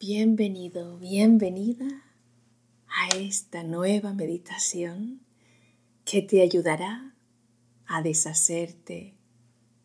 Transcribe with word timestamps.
Bienvenido, 0.00 0.96
bienvenida 0.96 2.04
a 2.86 3.16
esta 3.16 3.64
nueva 3.64 4.12
meditación 4.14 5.22
que 6.04 6.22
te 6.22 6.40
ayudará 6.40 7.16
a 7.84 8.00
deshacerte 8.00 9.16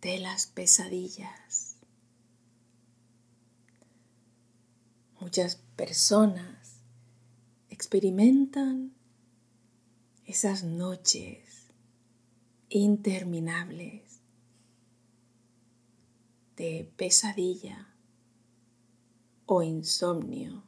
de 0.02 0.20
las 0.20 0.46
pesadillas. 0.46 1.78
Muchas 5.20 5.56
personas 5.76 6.84
experimentan 7.72 8.94
esas 10.28 10.64
noches 10.64 11.72
interminables 12.70 14.22
de 16.56 16.94
pesadilla 16.98 17.93
o 19.56 19.64
insomnio. 19.64 20.64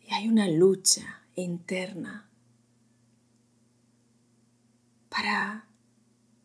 Y 0.00 0.12
hay 0.12 0.28
una 0.28 0.48
lucha 0.48 1.22
interna 1.34 2.28
para 5.08 5.68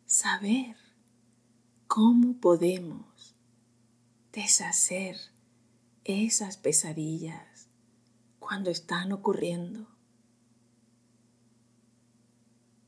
saber 0.06 0.76
cómo 1.86 2.34
podemos 2.40 3.36
deshacer 4.32 5.16
esas 6.04 6.56
pesadillas 6.56 7.68
cuando 8.38 8.70
están 8.70 9.12
ocurriendo 9.12 9.86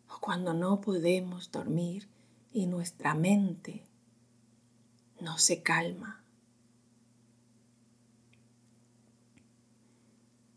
o 0.08 0.20
cuando 0.20 0.54
no 0.54 0.80
podemos 0.80 1.50
dormir 1.50 2.08
y 2.52 2.66
nuestra 2.66 3.14
mente 3.14 3.84
no 5.20 5.38
se 5.38 5.62
calma. 5.62 6.21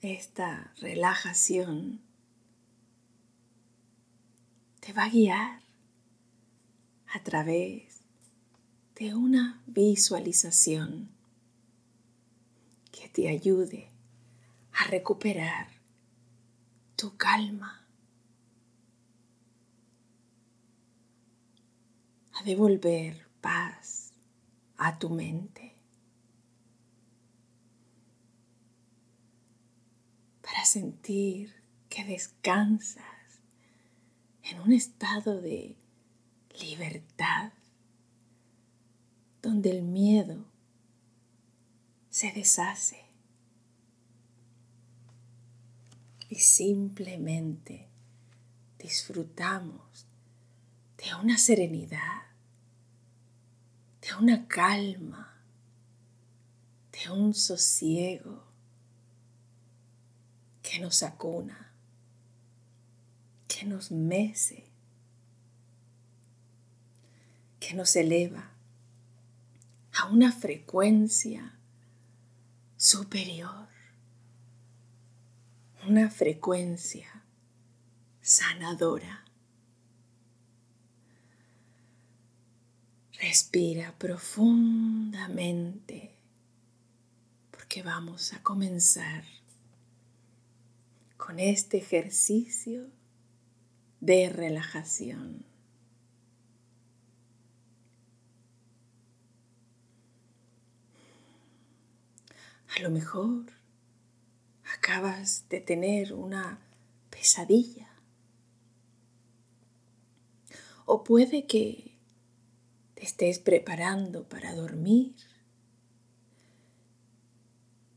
Esta 0.05 0.73
relajación 0.77 2.01
te 4.79 4.93
va 4.93 5.05
a 5.05 5.09
guiar 5.09 5.61
a 7.13 7.23
través 7.23 8.01
de 8.95 9.15
una 9.15 9.61
visualización 9.65 11.09
que 12.91 13.09
te 13.09 13.27
ayude 13.29 13.89
a 14.71 14.87
recuperar 14.87 15.67
tu 16.95 17.17
calma, 17.17 17.85
a 22.33 22.43
devolver 22.43 23.27
paz 23.41 24.13
a 24.77 24.97
tu 24.97 25.09
mente. 25.09 25.74
Sentir 30.66 31.53
que 31.89 32.03
descansas 32.03 33.03
en 34.44 34.59
un 34.59 34.73
estado 34.73 35.41
de 35.41 35.77
libertad, 36.59 37.52
donde 39.41 39.72
el 39.72 39.81
miedo 39.81 40.45
se 42.09 42.31
deshace 42.31 43.05
y 46.30 46.35
simplemente 46.35 47.88
disfrutamos 48.79 50.05
de 50.97 51.13
una 51.16 51.38
serenidad, 51.38 52.23
de 54.02 54.16
una 54.16 54.47
calma, 54.47 55.41
de 56.91 57.11
un 57.11 57.33
sosiego 57.33 58.44
que 60.75 60.81
nos 60.81 61.03
acuna, 61.03 61.71
que 63.47 63.66
nos 63.66 63.91
mece, 63.91 64.66
que 67.61 67.73
nos 67.73 67.95
eleva 67.95 68.51
a 69.94 70.07
una 70.07 70.33
frecuencia 70.33 71.57
superior, 72.75 73.69
una 75.88 76.09
frecuencia 76.09 77.23
sanadora. 78.21 79.23
Respira 83.13 83.97
profundamente 83.97 86.11
porque 87.50 87.81
vamos 87.81 88.33
a 88.33 88.44
comenzar 88.44 89.34
con 91.25 91.40
este 91.40 91.78
ejercicio 91.78 92.88
de 94.00 94.30
relajación. 94.30 95.44
A 102.78 102.81
lo 102.84 102.91
mejor 102.91 103.46
acabas 104.75 105.50
de 105.50 105.62
tener 105.62 106.13
una 106.13 106.59
pesadilla. 107.09 107.90
O 110.86 111.03
puede 111.03 111.47
que 111.47 111.97
te 112.94 113.03
estés 113.03 113.40
preparando 113.40 114.30
para 114.30 114.53
dormir 114.53 115.16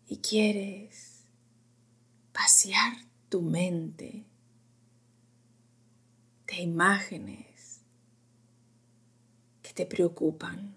y 0.07 0.17
quieres 0.17 1.25
pasear 2.33 3.08
tu 3.29 3.43
mente 3.43 4.25
de 6.47 6.63
imágenes 6.63 7.81
que 9.63 9.73
te 9.73 9.87
preocupan. 9.87 10.75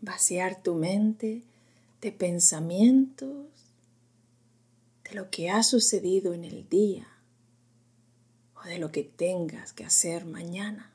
Vaciar 0.00 0.62
tu 0.62 0.74
mente 0.74 1.42
de 2.00 2.12
pensamientos 2.12 3.46
de 5.04 5.14
lo 5.14 5.30
que 5.30 5.50
ha 5.50 5.62
sucedido 5.62 6.32
en 6.32 6.44
el 6.44 6.68
día 6.68 7.06
o 8.54 8.66
de 8.66 8.78
lo 8.78 8.90
que 8.90 9.04
tengas 9.04 9.72
que 9.74 9.84
hacer 9.84 10.24
mañana. 10.24 10.90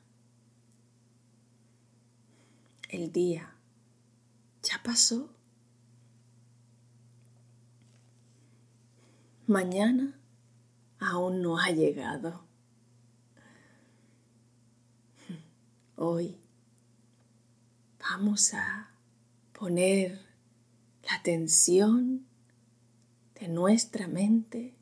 El 2.88 3.12
día 3.12 3.54
ya 4.62 4.80
pasó. 4.82 5.35
Mañana 9.46 10.18
aún 10.98 11.42
no 11.42 11.58
ha 11.58 11.70
llegado. 11.70 12.44
Hoy 15.96 16.36
vamos 17.98 18.52
a 18.54 18.90
poner 19.52 20.20
la 21.02 21.14
atención 21.14 22.26
de 23.40 23.48
nuestra 23.48 24.08
mente 24.08 24.76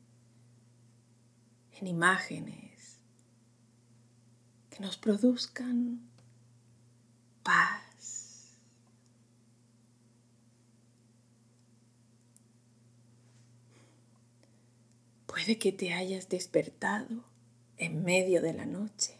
en 1.73 1.87
imágenes 1.87 2.99
que 4.69 4.79
nos 4.79 4.97
produzcan 4.97 6.09
paz 7.43 7.84
Puede 15.35 15.57
que 15.59 15.73
te 15.73 15.93
hayas 15.93 16.29
despertado 16.29 17.25
en 17.75 18.05
medio 18.05 18.41
de 18.41 18.53
la 18.53 18.65
noche 18.65 19.17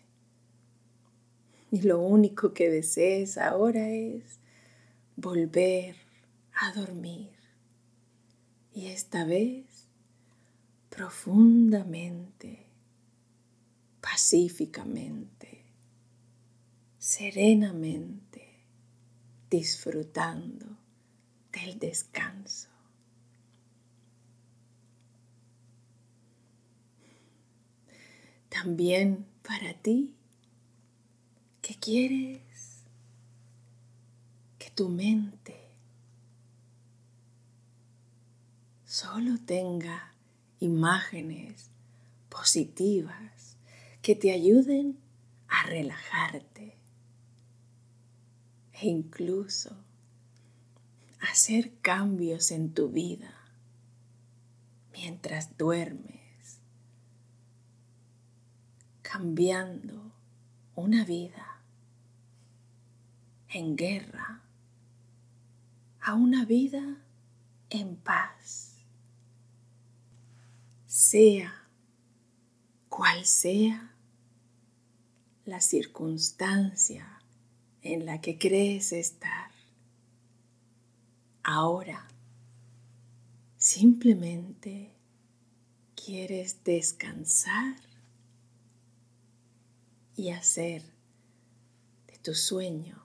y 1.69 1.81
lo 1.81 1.99
único 1.99 2.53
que 2.53 2.69
desees 2.69 3.37
ahora 3.37 3.89
es 3.89 4.39
volver 5.17 5.97
a 6.53 6.71
dormir 6.71 7.31
y 8.73 8.87
esta 8.87 9.25
vez 9.25 9.89
profundamente, 10.87 12.65
pacíficamente, 13.99 15.65
serenamente, 16.97 18.63
disfrutando 19.49 20.77
del 21.51 21.77
descanso. 21.77 22.74
También 28.55 29.25
para 29.43 29.73
ti. 29.73 30.15
Que 31.61 31.75
quieres 31.75 32.83
que 34.59 34.69
tu 34.69 34.87
mente 34.87 35.55
solo 38.85 39.39
tenga 39.45 40.13
imágenes 40.59 41.69
positivas 42.29 43.57
que 44.01 44.15
te 44.15 44.31
ayuden 44.31 44.97
a 45.47 45.63
relajarte 45.63 46.77
e 48.79 48.87
incluso 48.87 49.75
hacer 51.19 51.73
cambios 51.81 52.51
en 52.51 52.73
tu 52.73 52.89
vida 52.89 53.33
mientras 54.93 55.57
duermes, 55.57 56.14
cambiando 59.11 60.11
una 60.73 61.05
vida 61.05 61.61
en 63.49 63.75
guerra 63.75 64.41
a 66.01 66.15
una 66.15 66.43
vida 66.45 67.03
en 67.69 67.95
paz. 67.97 68.77
Sea 70.87 71.53
cual 72.89 73.25
sea 73.25 73.93
la 75.45 75.61
circunstancia 75.61 77.21
en 77.81 78.05
la 78.05 78.21
que 78.21 78.39
crees 78.39 78.91
estar. 78.91 79.51
Ahora 81.43 82.07
simplemente 83.57 84.95
quieres 85.95 86.63
descansar 86.63 87.84
y 90.15 90.29
hacer 90.29 90.83
de 92.07 92.17
tu 92.19 92.33
sueño 92.33 93.03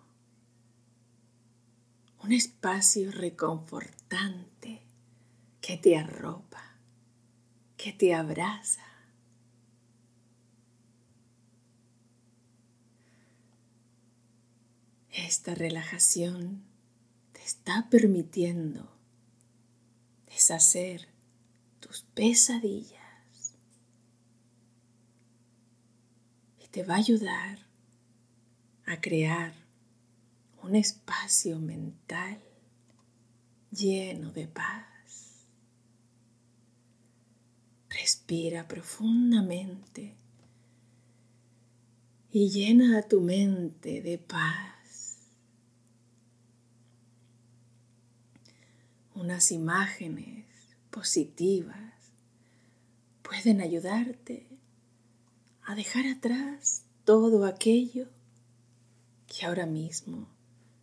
un 2.22 2.32
espacio 2.32 3.10
reconfortante 3.10 4.82
que 5.60 5.76
te 5.76 5.96
arropa, 5.96 6.76
que 7.76 7.92
te 7.92 8.14
abraza. 8.14 8.84
Esta 15.10 15.54
relajación 15.54 16.62
te 17.32 17.42
está 17.42 17.88
permitiendo 17.90 18.90
deshacer 20.26 21.08
tus 21.80 22.02
pesadillas 22.14 23.00
y 26.58 26.59
te 26.70 26.84
va 26.84 26.94
a 26.94 26.98
ayudar 26.98 27.58
a 28.86 29.00
crear 29.00 29.54
un 30.62 30.76
espacio 30.76 31.58
mental 31.58 32.40
lleno 33.70 34.30
de 34.32 34.46
paz. 34.46 35.46
Respira 37.88 38.68
profundamente 38.68 40.16
y 42.32 42.50
llena 42.50 42.98
a 42.98 43.02
tu 43.02 43.20
mente 43.20 44.00
de 44.00 44.18
paz. 44.18 45.18
Unas 49.14 49.50
imágenes 49.50 50.46
positivas 50.90 51.94
pueden 53.22 53.60
ayudarte 53.60 54.49
a 55.64 55.74
dejar 55.74 56.06
atrás 56.06 56.84
todo 57.04 57.44
aquello 57.44 58.08
que 59.26 59.46
ahora 59.46 59.66
mismo 59.66 60.26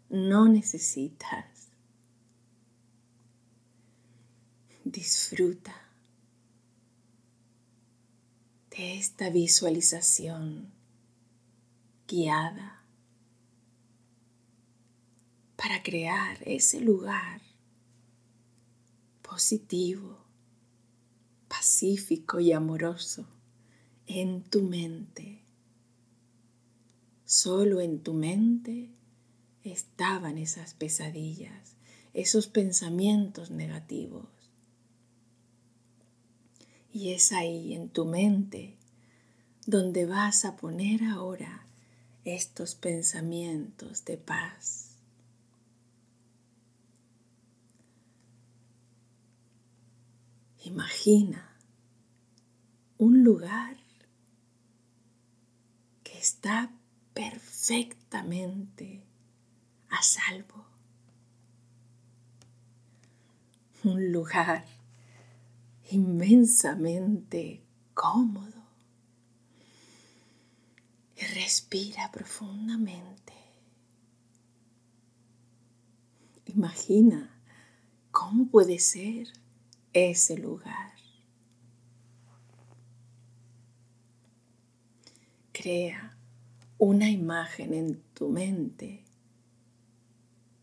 no 0.09 0.47
necesitas. 0.47 1.67
Disfruta 4.83 5.75
de 8.71 8.97
esta 8.97 9.29
visualización 9.29 10.71
guiada 12.07 12.81
para 15.57 15.83
crear 15.83 16.37
ese 16.45 16.79
lugar 16.79 17.41
positivo, 19.21 20.17
pacífico 21.49 22.39
y 22.39 22.53
amoroso 22.53 23.27
en 24.07 24.41
tu 24.41 24.61
mente. 24.61 25.41
Solo 27.25 27.81
en 27.81 27.99
tu 27.99 28.13
mente 28.13 28.89
estaban 29.63 30.37
esas 30.37 30.73
pesadillas, 30.73 31.75
esos 32.13 32.47
pensamientos 32.47 33.51
negativos. 33.51 34.25
Y 36.93 37.11
es 37.11 37.33
ahí 37.33 37.73
en 37.73 37.89
tu 37.89 38.05
mente 38.05 38.77
donde 39.65 40.05
vas 40.05 40.45
a 40.45 40.55
poner 40.55 41.03
ahora 41.03 41.67
estos 42.23 42.75
pensamientos 42.75 44.05
de 44.05 44.17
paz. 44.17 44.95
Imagina 50.63 51.55
un 52.97 53.23
lugar 53.23 53.77
está 56.17 56.71
perfectamente 57.13 59.03
a 59.89 60.01
salvo. 60.01 60.65
Un 63.83 64.11
lugar 64.11 64.65
inmensamente 65.91 67.63
cómodo. 67.93 68.57
Y 71.15 71.21
respira 71.33 72.11
profundamente. 72.11 73.33
Imagina 76.45 77.41
cómo 78.11 78.47
puede 78.49 78.79
ser 78.79 79.27
ese 79.93 80.37
lugar. 80.37 80.96
Una 86.77 87.09
imagen 87.09 87.73
en 87.73 88.01
tu 88.13 88.29
mente 88.29 89.03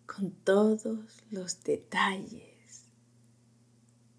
con 0.06 0.30
todos 0.30 1.22
los 1.30 1.62
detalles 1.62 2.84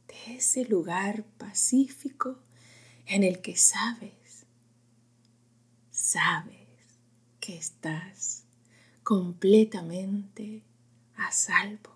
de 0.08 0.36
ese 0.36 0.64
lugar 0.66 1.24
pacífico 1.40 2.38
en 3.08 3.24
el 3.24 3.42
que 3.42 3.58
sabes, 3.58 4.46
sabes 5.90 6.68
que 7.40 7.58
estás 7.58 8.44
completamente 9.02 10.62
a 11.16 11.32
salvo. 11.32 11.96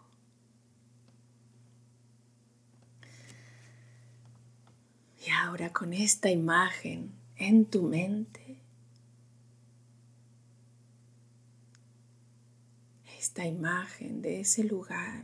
Y 5.24 5.30
ahora 5.30 5.72
con 5.72 5.94
esta 5.94 6.32
imagen 6.32 7.12
en 7.36 7.66
tu 7.66 7.84
mente, 7.84 8.49
esta 13.30 13.46
imagen 13.46 14.24
de 14.24 14.40
ese 14.40 14.64
lugar 14.64 15.24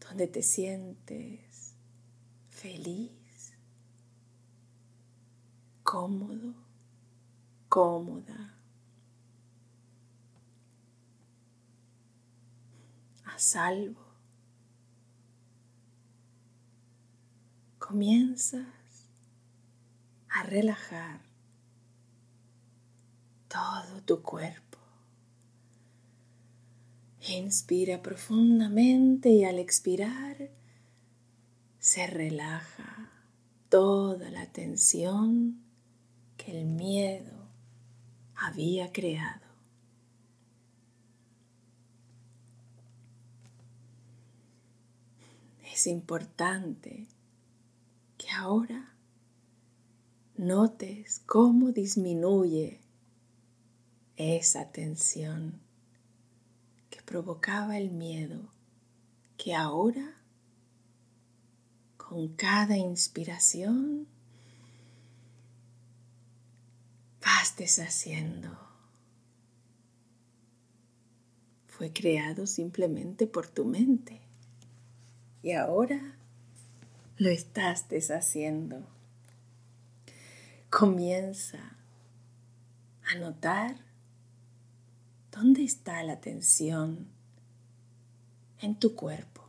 donde 0.00 0.26
te 0.26 0.42
sientes 0.42 1.76
feliz, 2.50 3.52
cómodo, 5.84 6.52
cómoda, 7.68 8.58
a 13.26 13.38
salvo. 13.38 14.04
Comienzas 17.78 18.66
a 20.30 20.42
relajar 20.42 21.20
todo 23.46 24.02
tu 24.02 24.20
cuerpo. 24.20 24.63
Inspira 27.26 28.02
profundamente 28.02 29.30
y 29.30 29.44
al 29.44 29.58
expirar 29.58 30.50
se 31.78 32.06
relaja 32.06 33.10
toda 33.70 34.30
la 34.30 34.46
tensión 34.46 35.58
que 36.36 36.60
el 36.60 36.66
miedo 36.66 37.48
había 38.34 38.92
creado. 38.92 39.46
Es 45.72 45.86
importante 45.86 47.06
que 48.18 48.30
ahora 48.30 48.94
notes 50.36 51.22
cómo 51.24 51.72
disminuye 51.72 52.80
esa 54.16 54.70
tensión 54.70 55.63
provocaba 57.04 57.78
el 57.78 57.90
miedo 57.90 58.52
que 59.36 59.54
ahora, 59.54 60.14
con 61.96 62.28
cada 62.34 62.76
inspiración, 62.76 64.06
vas 67.20 67.56
deshaciendo. 67.56 68.64
fue 71.76 71.92
creado 71.92 72.46
simplemente 72.46 73.26
por 73.26 73.48
tu 73.48 73.64
mente. 73.64 74.20
Y 75.42 75.52
ahora 75.52 76.14
lo 77.16 77.30
estás 77.30 77.88
deshaciendo. 77.88 78.86
Comienza 80.70 81.76
a 83.10 83.16
notar 83.16 83.83
dónde 85.34 85.64
está 85.64 86.00
la 86.04 86.20
tensión 86.20 87.08
en 88.60 88.78
tu 88.78 88.94
cuerpo. 88.94 89.42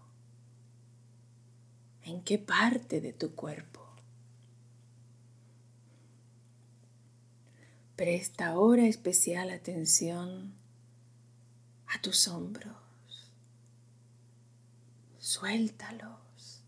¿En 2.01 2.23
qué 2.23 2.39
parte 2.39 3.01
de 3.01 3.13
tu 3.13 3.35
cuerpo? 3.35 3.85
Presta 7.95 8.47
ahora 8.47 8.87
especial 8.87 9.51
atención 9.51 10.53
a 11.87 12.01
tus 12.01 12.27
hombros. 12.27 12.75
Suéltalos. 15.19 16.63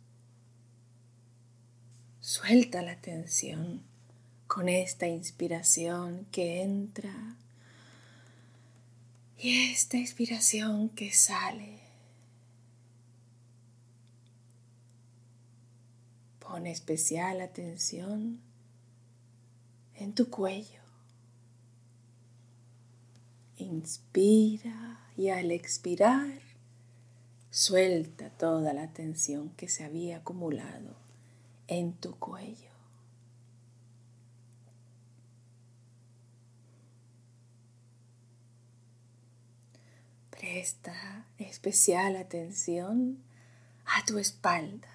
Suelta 2.20 2.84
la 2.84 3.02
tensión 3.02 3.82
con 4.46 4.70
esta 4.70 5.08
inspiración 5.08 6.28
que 6.32 6.62
entra 6.62 7.36
y 9.38 9.72
esta 9.72 9.98
inspiración 9.98 10.90
que 10.90 11.14
sale. 11.14 11.80
Pon 16.40 16.66
especial 16.66 17.42
atención 17.42 18.40
en 19.96 20.14
tu 20.14 20.30
cuello. 20.30 20.82
Inspira 23.58 25.12
y 25.16 25.30
al 25.30 25.52
expirar 25.52 26.40
suelta 27.52 28.30
toda 28.30 28.74
la 28.74 28.94
tensión 28.94 29.50
que 29.52 29.68
se 29.68 29.84
había 29.84 30.18
acumulado 30.18 30.96
en 31.68 31.94
tu 31.94 32.16
cuello. 32.18 32.67
Presta 40.40 41.26
especial 41.40 42.16
atención 42.16 43.18
a 43.86 44.06
tu 44.06 44.20
espalda. 44.20 44.88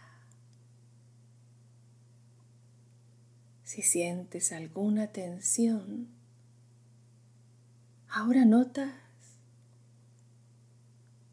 Si 3.65 3.83
sientes 3.83 4.53
alguna 4.53 5.09
tensión, 5.09 6.09
ahora 8.09 8.45
notas 8.45 8.93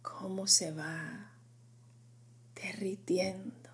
cómo 0.02 0.48
se 0.48 0.72
va 0.72 1.32
derritiendo. 2.56 3.70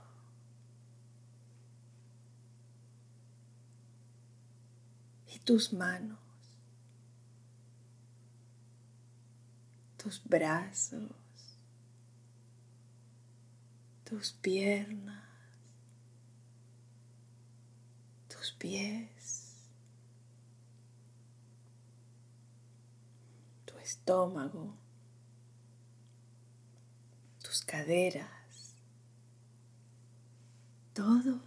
Y 5.33 5.39
tus 5.39 5.71
manos, 5.71 6.24
tus 10.05 10.23
brazos, 10.23 11.09
tus 14.03 14.33
piernas, 14.33 15.23
tus 18.27 18.51
pies, 18.51 19.55
tu 23.65 23.75
estómago 23.79 24.85
caderas, 27.65 28.75
todo 30.93 31.41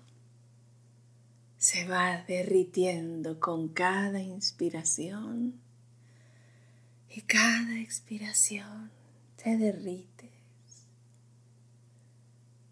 se 1.56 1.86
va 1.88 2.24
derritiendo 2.26 3.40
con 3.40 3.68
cada 3.68 4.20
inspiración 4.20 5.60
y 7.10 7.22
cada 7.22 7.78
expiración 7.80 8.90
te 9.36 9.56
derrites. 9.56 10.30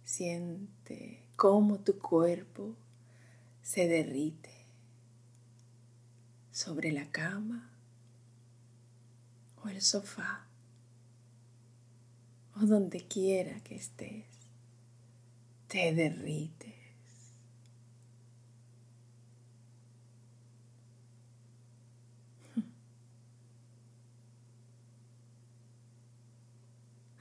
Siente 0.04 1.28
cómo 1.36 1.80
tu 1.80 1.98
cuerpo 1.98 2.74
se 3.62 3.88
derrite 3.88 4.50
sobre 6.52 6.92
la 6.92 7.10
cama 7.10 7.70
o 9.62 9.68
el 9.68 9.82
sofá 9.82 10.46
o 12.56 12.60
donde 12.60 13.06
quiera 13.06 13.60
que 13.60 13.76
estés, 13.76 14.24
te 15.68 15.92
derrites. 15.94 16.75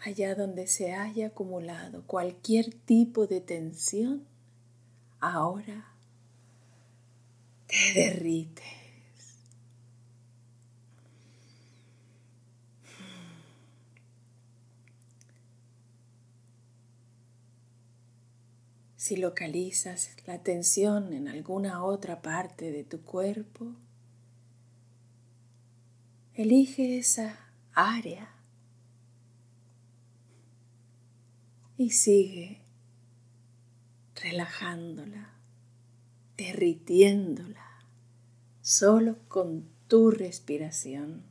Allá 0.05 0.35
donde 0.35 0.67
se 0.67 0.93
haya 0.93 1.27
acumulado 1.27 2.03
cualquier 2.05 2.71
tipo 2.71 3.25
de 3.25 3.41
tensión, 3.41 4.23
ahora 5.19 5.91
te 7.65 7.99
derrites. 7.99 8.63
Si 18.95 19.15
localizas 19.15 20.15
la 20.27 20.43
tensión 20.43 21.13
en 21.13 21.27
alguna 21.27 21.83
otra 21.83 22.21
parte 22.21 22.69
de 22.69 22.83
tu 22.83 23.01
cuerpo, 23.01 23.73
elige 26.35 26.99
esa 26.99 27.39
área 27.73 28.34
y 31.77 31.91
sigue 31.91 32.61
relajándola, 34.15 35.33
derritiéndola, 36.37 37.83
solo 38.61 39.17
con 39.27 39.67
tu 39.87 40.09
respiración. 40.09 41.23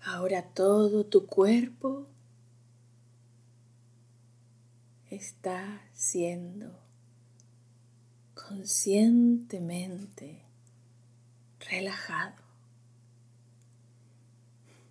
Ahora 0.00 0.42
todo 0.42 1.06
tu 1.06 1.26
cuerpo 1.26 2.06
está 5.08 5.82
siendo 5.94 6.78
conscientemente 8.34 10.43
relajado, 11.74 12.40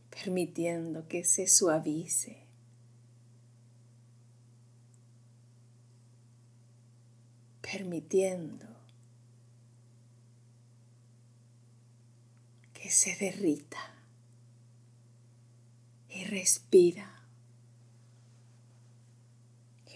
permitiendo 0.10 1.08
que 1.08 1.24
se 1.24 1.48
suavice. 1.48 2.42
permitiendo 7.62 8.68
que 12.72 12.92
se 12.92 13.16
derrita 13.16 13.80
y 16.08 16.26
respira, 16.26 17.10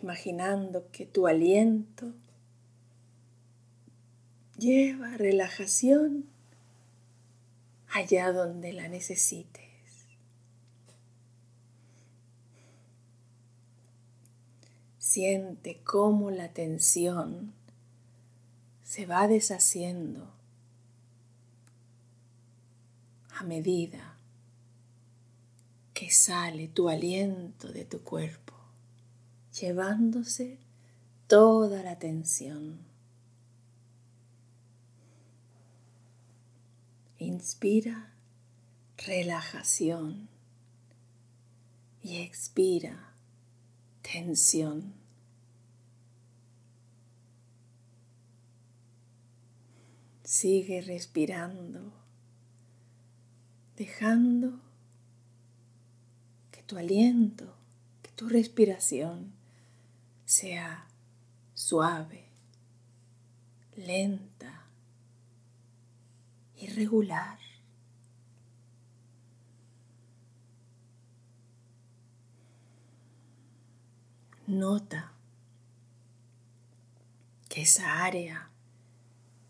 imaginando 0.01 0.89
que 0.91 1.05
tu 1.05 1.27
aliento 1.27 2.15
lleva 4.57 5.17
relajación 5.17 6.25
allá 7.97 8.31
donde 8.31 8.73
la 8.73 8.87
necesites. 8.87 9.65
Siente 14.99 15.81
cómo 15.83 16.29
la 16.31 16.49
tensión 16.49 17.53
se 18.83 19.05
va 19.05 19.27
deshaciendo 19.27 20.31
a 23.31 23.43
medida 23.43 24.15
que 25.93 26.11
sale 26.11 26.67
tu 26.67 26.89
aliento 26.89 27.71
de 27.71 27.83
tu 27.83 28.01
cuerpo, 28.01 28.53
llevándose 29.59 30.59
toda 31.27 31.81
la 31.81 31.97
tensión. 31.97 32.86
Inspira 37.19 38.13
relajación 38.95 40.29
y 42.03 42.17
expira 42.17 43.13
tensión. 44.03 44.93
Sigue 50.23 50.81
respirando, 50.81 51.91
dejando 53.77 54.59
que 56.51 56.61
tu 56.61 56.77
aliento, 56.77 57.55
que 58.03 58.11
tu 58.11 58.29
respiración 58.29 59.33
sea 60.25 60.87
suave, 61.55 62.25
lenta 63.75 64.66
y 66.67 66.71
regular. 66.71 67.39
Nota 74.45 75.11
que 77.49 77.61
esa 77.63 78.03
área 78.03 78.49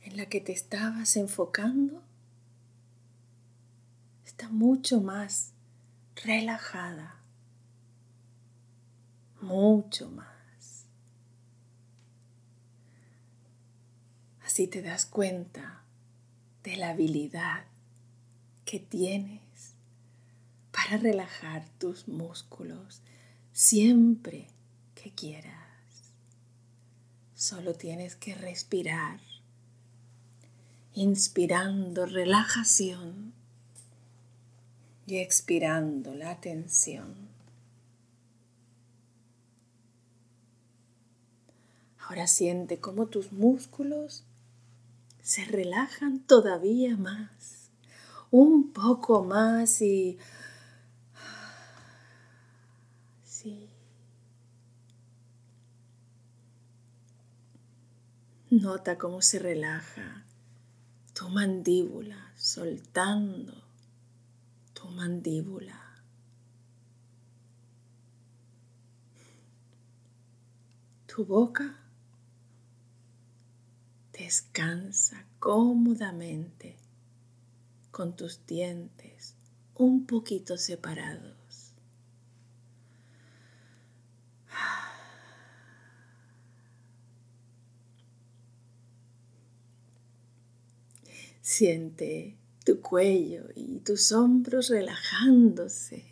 en 0.01 0.17
la 0.17 0.27
que 0.27 0.41
te 0.41 0.53
estabas 0.53 1.17
enfocando 1.17 2.01
está 4.25 4.49
mucho 4.49 5.01
más 5.01 5.53
relajada, 6.15 7.19
mucho 9.41 10.09
más. 10.09 10.85
Así 14.41 14.67
te 14.67 14.81
das 14.81 15.05
cuenta 15.05 15.83
de 16.67 16.75
la 16.75 16.89
habilidad 16.89 17.63
que 18.65 18.77
tienes 18.77 19.39
para 20.73 20.97
relajar 20.97 21.65
tus 21.77 22.09
músculos 22.09 23.01
siempre 23.53 24.47
que 24.93 25.11
quieras. 25.11 25.55
Solo 27.35 27.73
tienes 27.73 28.17
que 28.17 28.35
respirar, 28.35 29.21
inspirando 30.93 32.05
relajación 32.05 33.31
y 35.05 35.19
expirando 35.19 36.15
la 36.15 36.41
tensión. 36.41 37.15
Ahora 41.97 42.27
siente 42.27 42.81
cómo 42.81 43.05
tus 43.05 43.31
músculos 43.31 44.26
se 45.27 45.43
relajan 45.43 46.21
todavía 46.21 46.95
más, 46.95 47.69
un 48.31 48.71
poco 48.71 49.25
más 49.25 49.81
y... 49.81 50.17
Sí. 53.25 53.69
Nota 58.49 58.97
cómo 58.97 59.21
se 59.21 59.39
relaja 59.39 60.23
tu 61.13 61.27
mandíbula, 61.27 62.31
soltando 62.37 63.53
tu 64.73 64.87
mandíbula. 64.87 65.77
Tu 71.05 71.25
boca 71.25 71.86
descansa 74.17 75.25
cómodamente 75.39 76.75
con 77.91 78.15
tus 78.15 78.45
dientes 78.45 79.35
un 79.75 80.05
poquito 80.05 80.57
separados. 80.57 81.73
Siente 91.41 92.35
tu 92.65 92.81
cuello 92.81 93.45
y 93.55 93.79
tus 93.79 94.11
hombros 94.11 94.67
relajándose. 94.69 96.03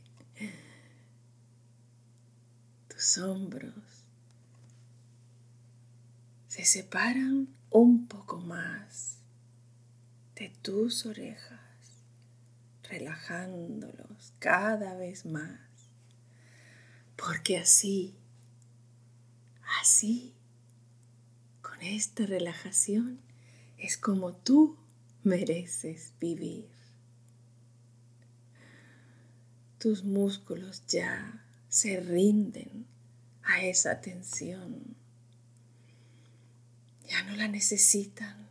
Tus 2.88 3.18
hombros 3.18 3.74
se 6.48 6.63
separan 6.63 7.50
un 7.76 8.08
poco 8.08 8.38
más 8.38 9.18
de 10.36 10.48
tus 10.62 11.06
orejas, 11.06 11.60
relajándolos 12.84 14.34
cada 14.40 14.96
vez 14.96 15.26
más. 15.26 15.60
Porque 17.18 17.58
así, 17.58 18.16
así, 19.82 20.34
con 21.62 21.82
esta 21.82 22.26
relajación, 22.26 23.20
es 23.78 23.98
como 23.98 24.32
tú 24.32 24.78
mereces 25.24 26.14
vivir. 26.18 26.70
Tus 29.80 30.06
músculos 30.06 30.88
ya 30.88 31.46
se 31.68 32.00
rinden 32.00 32.88
a 33.44 33.66
esa 33.66 34.00
tensión. 34.00 34.96
Ya 37.08 37.24
no 37.24 37.36
la 37.36 37.48
necesitan. 37.48 38.46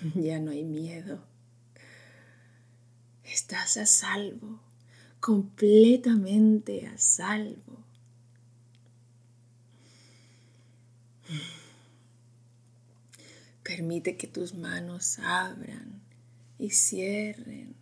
Ya 0.14 0.38
no 0.38 0.50
hay 0.50 0.64
miedo. 0.64 1.24
Estás 3.24 3.76
a 3.76 3.86
salvo, 3.86 4.60
completamente 5.20 6.86
a 6.86 6.96
salvo. 6.98 7.84
Permite 13.62 14.16
que 14.16 14.28
tus 14.28 14.54
manos 14.54 15.18
abran 15.18 16.00
y 16.58 16.70
cierren 16.70 17.74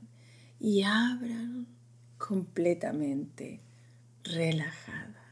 y 0.58 0.82
abran 0.82 1.66
completamente 2.16 3.60
relajadas. 4.22 5.23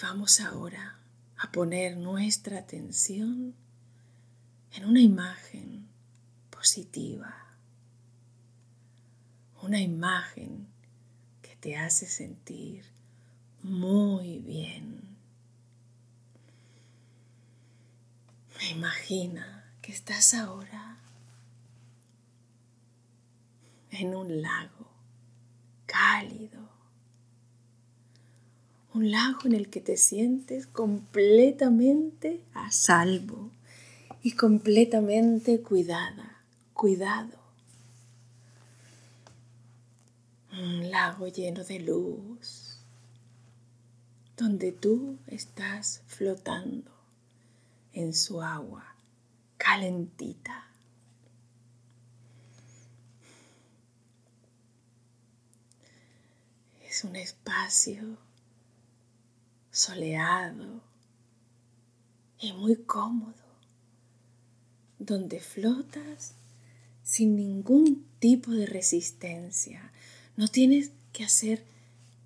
Vamos 0.00 0.40
ahora 0.40 0.96
a 1.38 1.50
poner 1.50 1.96
nuestra 1.96 2.58
atención 2.58 3.54
en 4.72 4.84
una 4.84 5.00
imagen 5.00 5.88
positiva, 6.50 7.34
una 9.60 9.80
imagen 9.80 10.68
que 11.42 11.56
te 11.56 11.76
hace 11.76 12.06
sentir 12.06 12.84
muy 13.62 14.38
bien. 14.38 15.02
Imagina 18.70 19.72
que 19.82 19.92
estás 19.92 20.34
ahora 20.34 20.98
en 23.90 24.14
un 24.14 24.42
lago 24.42 24.90
cálido, 25.86 26.68
un 28.98 29.12
lago 29.12 29.42
en 29.44 29.52
el 29.52 29.70
que 29.70 29.80
te 29.80 29.96
sientes 29.96 30.66
completamente 30.66 32.42
a 32.52 32.72
salvo 32.72 33.52
y 34.24 34.32
completamente 34.32 35.60
cuidada, 35.62 36.42
cuidado. 36.74 37.38
Un 40.50 40.90
lago 40.90 41.28
lleno 41.28 41.62
de 41.62 41.78
luz, 41.78 42.80
donde 44.36 44.72
tú 44.72 45.16
estás 45.28 46.02
flotando 46.08 46.90
en 47.92 48.12
su 48.12 48.42
agua 48.42 48.96
calentita. 49.58 50.66
Es 56.82 57.04
un 57.04 57.14
espacio 57.14 58.27
soleado 59.78 60.82
y 62.40 62.52
muy 62.52 62.76
cómodo, 62.76 63.34
donde 64.98 65.40
flotas 65.40 66.34
sin 67.04 67.36
ningún 67.36 68.04
tipo 68.18 68.50
de 68.50 68.66
resistencia. 68.66 69.92
No 70.36 70.48
tienes 70.48 70.90
que 71.12 71.24
hacer 71.24 71.64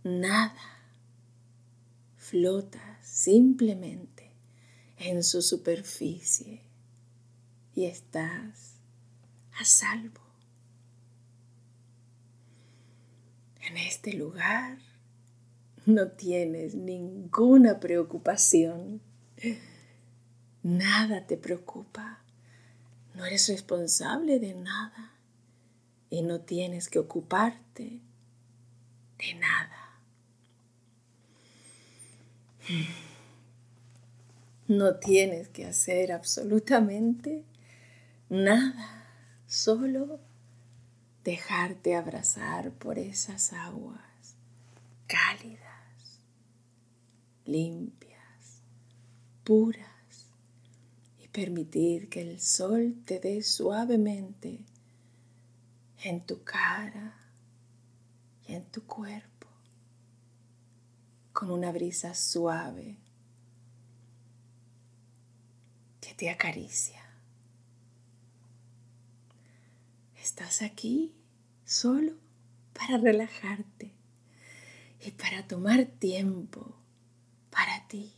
nada. 0.02 0.80
Flotas 2.16 3.06
simplemente 3.06 4.30
en 4.96 5.22
su 5.22 5.42
superficie 5.42 6.62
y 7.74 7.84
estás 7.84 8.76
a 9.58 9.64
salvo. 9.64 10.22
En 13.60 13.76
este 13.76 14.14
lugar 14.14 14.78
no 15.86 16.08
tienes 16.08 16.74
ninguna 16.74 17.80
preocupación. 17.80 19.00
Nada 20.62 21.26
te 21.26 21.36
preocupa. 21.36 22.20
No 23.14 23.26
eres 23.26 23.48
responsable 23.48 24.38
de 24.38 24.54
nada 24.54 25.12
y 26.08 26.22
no 26.22 26.40
tienes 26.40 26.88
que 26.88 26.98
ocuparte 26.98 28.00
de 29.18 29.34
nada. 29.34 30.00
No 34.68 34.94
tienes 34.94 35.48
que 35.48 35.66
hacer 35.66 36.12
absolutamente 36.12 37.44
nada, 38.30 39.04
solo 39.46 40.20
dejarte 41.24 41.94
abrazar 41.94 42.70
por 42.70 42.98
esas 42.98 43.52
aguas 43.52 44.36
cálidas, 45.12 45.71
limpias, 47.44 48.62
puras 49.44 50.26
y 51.18 51.28
permitir 51.28 52.08
que 52.08 52.22
el 52.22 52.40
sol 52.40 53.02
te 53.04 53.18
dé 53.20 53.42
suavemente 53.42 54.64
en 56.04 56.24
tu 56.24 56.42
cara 56.42 57.16
y 58.46 58.54
en 58.54 58.64
tu 58.66 58.84
cuerpo 58.86 59.48
con 61.32 61.50
una 61.50 61.72
brisa 61.72 62.14
suave 62.14 62.98
que 66.00 66.14
te 66.14 66.30
acaricia. 66.30 67.00
Estás 70.22 70.62
aquí 70.62 71.12
solo 71.64 72.12
para 72.72 72.96
relajarte 72.98 73.92
y 75.04 75.10
para 75.12 75.46
tomar 75.46 75.84
tiempo 75.86 76.76
para 77.50 77.86
ti. 77.88 78.12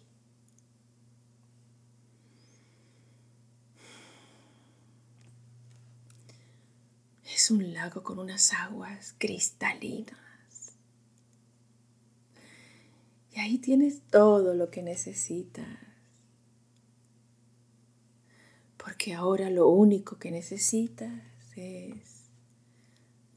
Es 7.45 7.51
un 7.51 7.75
lago 7.75 8.03
con 8.03 8.19
unas 8.19 8.55
aguas 8.55 9.15
cristalinas. 9.19 10.17
Y 13.33 13.39
ahí 13.39 13.59
tienes 13.59 14.01
todo 14.11 14.55
lo 14.55 14.71
que 14.71 14.83
necesitas. 14.83 15.69
Porque 18.79 19.13
ahora 19.13 19.51
lo 19.51 19.69
único 19.69 20.19
que 20.19 20.31
necesitas 20.31 21.13
es 21.55 22.31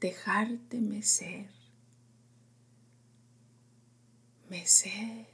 dejarte 0.00 0.80
mecer. 0.80 1.50
Mecer. 4.48 5.26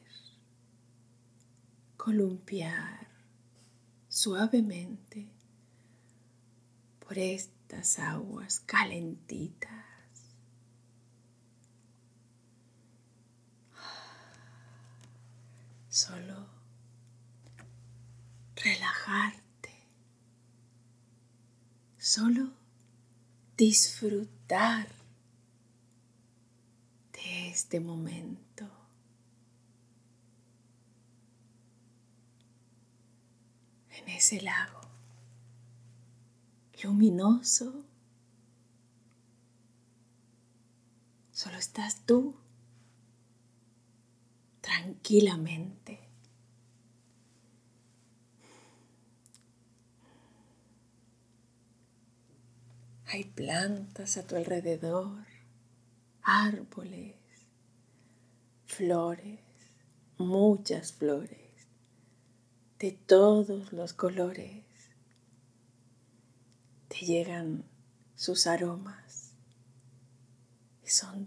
Columpiar 1.96 3.06
suavemente 4.08 5.28
por 6.98 7.16
estas 7.74 7.98
aguas 7.98 8.60
calentitas. 8.60 9.70
Solo 15.88 16.46
relajarte. 18.56 19.74
Solo 21.98 22.52
disfrutar 23.56 24.88
de 27.12 27.48
este 27.48 27.80
momento. 27.80 28.68
En 33.90 34.08
ese 34.08 34.40
lago 34.42 34.83
luminoso, 36.82 37.84
solo 41.30 41.58
estás 41.58 42.04
tú 42.06 42.34
tranquilamente. 44.60 46.00
Hay 53.06 53.24
plantas 53.24 54.16
a 54.16 54.26
tu 54.26 54.34
alrededor, 54.34 55.24
árboles, 56.22 57.14
flores, 58.66 59.40
muchas 60.18 60.92
flores, 60.92 61.68
de 62.78 62.92
todos 62.92 63.72
los 63.72 63.92
colores. 63.92 64.64
Te 66.94 67.07
llegan 67.07 67.64
sus 68.14 68.46
aromas 68.46 69.33
y 70.85 70.88
son 70.88 71.26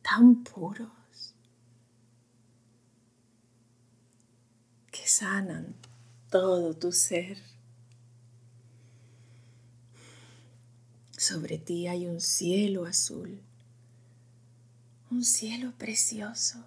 tan 0.00 0.42
puros 0.44 1.34
que 4.90 5.06
sanan 5.06 5.74
todo 6.30 6.72
tu 6.72 6.90
ser. 6.90 7.36
Sobre 11.18 11.58
ti 11.58 11.86
hay 11.86 12.06
un 12.06 12.22
cielo 12.22 12.86
azul, 12.86 13.42
un 15.10 15.22
cielo 15.22 15.74
precioso. 15.76 16.64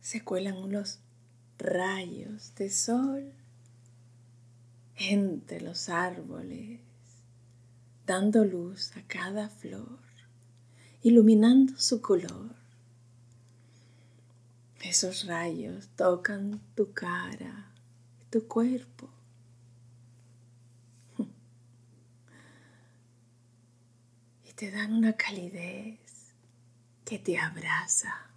Se 0.00 0.22
cuelan 0.22 0.58
unos 0.58 1.00
rayos 1.58 2.54
de 2.54 2.70
sol 2.70 3.34
entre 4.96 5.60
los 5.60 5.88
árboles, 5.88 6.80
dando 8.06 8.44
luz 8.44 8.96
a 8.96 9.02
cada 9.02 9.48
flor, 9.48 9.98
iluminando 11.02 11.78
su 11.78 12.00
color. 12.00 12.54
Esos 14.82 15.26
rayos 15.26 15.88
tocan 15.96 16.60
tu 16.74 16.92
cara 16.92 17.72
y 18.20 18.30
tu 18.30 18.46
cuerpo 18.46 19.08
te 24.54 24.70
dan 24.70 24.92
una 24.92 25.14
calidez 25.14 25.98
que 27.04 27.18
te 27.18 27.38
abraza. 27.38 28.30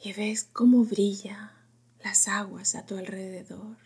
Y 0.00 0.12
ves 0.12 0.44
cómo 0.52 0.84
brilla 0.84 1.52
las 2.08 2.26
aguas 2.26 2.74
a 2.74 2.86
tu 2.86 2.96
alrededor. 2.96 3.76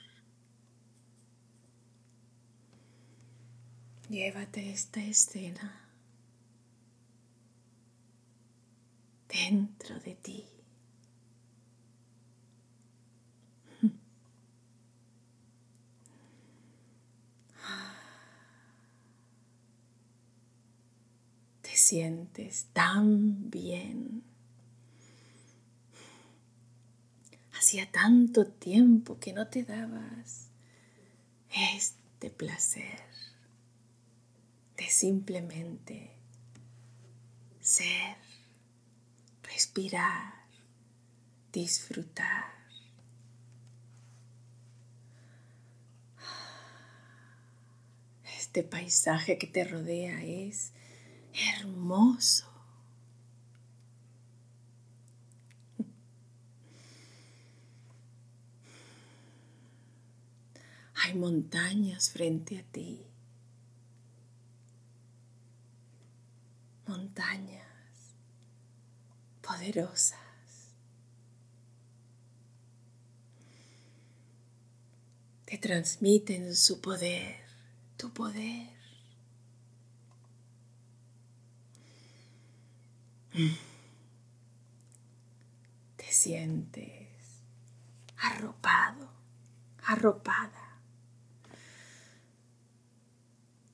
Llévate 4.08 4.70
esta 4.70 5.02
escena 5.02 5.88
dentro 9.28 9.98
de 9.98 10.14
ti. 10.14 10.46
sientes 21.74 22.68
tan 22.72 23.50
bien. 23.50 24.22
Hacía 27.62 27.88
tanto 27.92 28.44
tiempo 28.44 29.20
que 29.20 29.33
no 29.33 29.46
te 29.46 29.62
dabas 29.62 30.48
este 31.48 32.29
placer 32.29 32.98
de 34.77 34.90
simplemente 34.90 36.11
ser, 37.61 38.16
respirar, 39.44 40.42
disfrutar. 41.53 42.53
Este 48.38 48.64
paisaje 48.64 49.38
que 49.38 49.46
te 49.46 49.62
rodea 49.62 50.25
es 50.25 50.72
hermoso. 51.61 52.52
Hay 61.05 61.15
montañas 61.15 62.11
frente 62.11 62.61
a 62.61 62.62
ti. 62.62 63.05
Montañas 66.87 67.67
poderosas. 69.41 70.21
Te 75.45 75.59
transmiten 75.59 76.55
su 76.55 76.81
poder, 76.81 77.37
tu 77.97 78.12
poder. 78.12 78.71
Te 85.97 86.12
sientes 86.12 87.09
arropado, 88.19 89.11
arropada, 89.85 90.71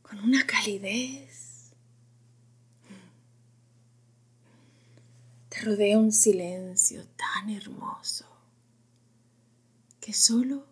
con 0.08 0.20
una 0.20 0.46
calidez 0.46 1.72
te 5.50 5.60
rodea 5.60 5.98
un 5.98 6.12
silencio 6.12 7.06
tan 7.08 7.50
hermoso 7.50 8.26
que 10.00 10.14
solo 10.14 10.64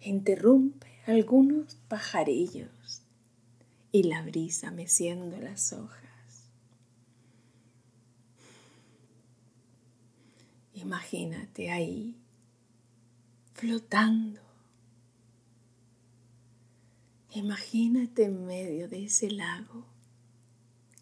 interrumpe 0.00 0.88
algunos 1.06 1.76
pajarillos 1.88 3.02
y 3.90 4.02
la 4.02 4.20
brisa 4.22 4.70
meciendo 4.70 5.38
las 5.38 5.72
hojas. 5.72 5.98
Imagínate 10.74 11.70
ahí, 11.70 12.14
flotando. 13.54 14.47
Imagínate 17.34 18.24
en 18.24 18.46
medio 18.46 18.88
de 18.88 19.04
ese 19.04 19.30
lago 19.30 19.86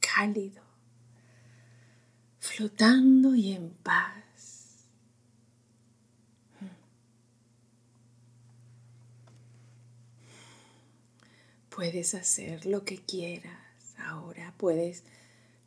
cálido, 0.01 0.63
flotando 2.39 3.35
y 3.35 3.53
en 3.53 3.71
paz. 3.71 4.89
Puedes 11.71 12.15
hacer 12.15 12.65
lo 12.65 12.85
que 12.85 12.97
quieras 12.97 13.95
ahora, 13.99 14.55
puedes 14.57 15.05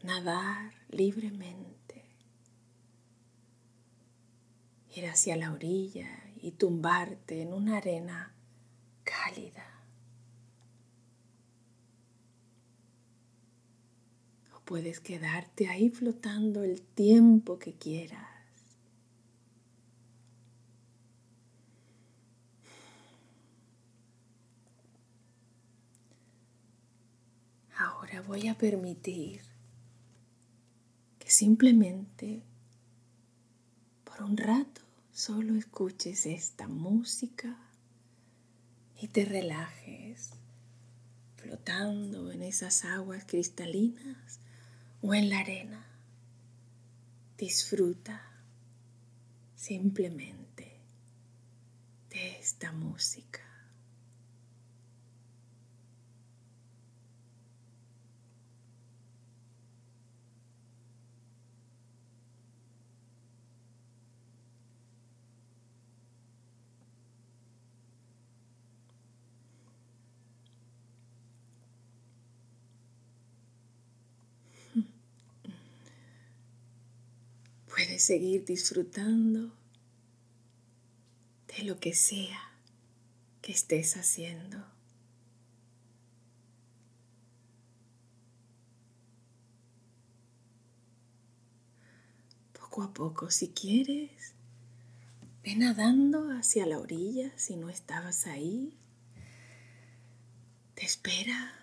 nadar 0.02 0.74
libremente. 0.90 1.80
ir 4.96 5.08
hacia 5.08 5.36
la 5.36 5.52
orilla 5.52 6.08
y 6.42 6.52
tumbarte 6.52 7.42
en 7.42 7.54
una 7.54 7.78
arena 7.78 8.34
cálida. 9.04 9.66
O 14.54 14.59
puedes 14.70 15.00
quedarte 15.00 15.68
ahí 15.68 15.90
flotando 15.90 16.64
el 16.64 16.80
tiempo 16.80 17.58
que 17.58 17.74
quieras. 17.74 18.30
Ahora 27.76 28.22
voy 28.22 28.48
a 28.48 28.56
permitir 28.56 29.42
que 31.18 31.32
simplemente 31.32 32.44
un 34.22 34.38
rato 34.38 34.82
solo 35.12 35.56
escuches 35.56 36.28
esta 36.28 36.68
música 36.68 37.58
y 39.02 39.08
te 39.08 39.26
relajes 39.26 40.30
flotando 41.38 42.32
en 42.32 42.44
esas 42.44 42.86
aguas 42.86 43.24
cristalinas 43.26 44.40
o 45.02 45.14
en 45.14 45.30
la 45.30 45.40
arena. 45.40 45.86
Disfruta 47.38 48.22
simplemente 49.56 50.80
de 52.10 52.40
esta 52.40 52.72
música. 52.72 53.49
Seguir 78.00 78.46
disfrutando 78.46 79.54
de 81.48 81.64
lo 81.64 81.82
que 81.82 81.94
sea 81.94 82.40
que 83.42 83.52
estés 83.52 83.98
haciendo. 83.98 84.66
Poco 92.54 92.84
a 92.84 92.94
poco, 92.94 93.30
si 93.32 93.50
quieres, 93.50 94.34
ve 95.44 95.58
nadando 95.58 96.32
hacia 96.32 96.66
la 96.66 96.80
orilla 96.80 97.38
si 97.38 97.58
no 97.58 97.68
estabas 97.70 98.28
ahí. 98.28 98.78
Te 100.74 100.86
espera 100.86 101.54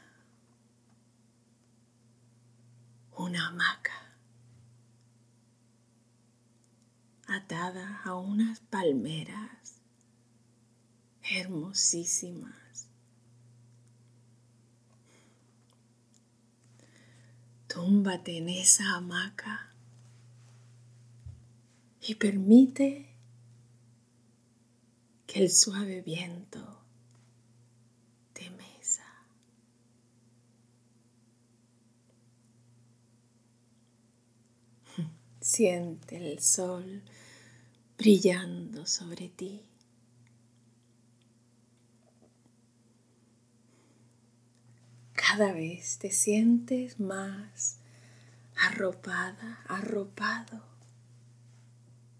una 3.16 3.48
hamaca. 3.48 4.05
Atada 7.26 8.00
a 8.04 8.14
unas 8.14 8.60
palmeras 8.60 9.76
hermosísimas. 11.30 12.88
Túmbate 17.66 18.38
en 18.38 18.48
esa 18.48 18.94
hamaca 18.94 19.72
y 22.00 22.14
permite 22.14 23.14
que 25.26 25.40
el 25.40 25.50
suave 25.50 26.00
viento 26.02 26.84
te 28.32 28.48
mesa. 28.50 29.04
Siente 35.40 36.32
el 36.32 36.38
sol 36.38 37.02
brillando 37.96 38.86
sobre 38.86 39.28
ti. 39.28 39.62
Cada 45.14 45.52
vez 45.52 45.98
te 45.98 46.10
sientes 46.10 47.00
más 47.00 47.78
arropada, 48.56 49.60
arropado, 49.66 50.62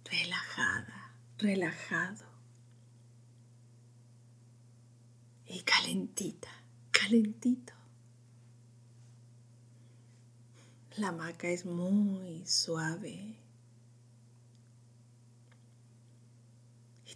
relajada, 0.05 1.13
relajado 1.39 2.25
y 5.47 5.61
calentita, 5.61 6.49
calentito. 6.91 7.75
La 10.97 11.09
hamaca 11.09 11.49
es 11.49 11.67
muy 11.67 12.47
suave 12.47 13.46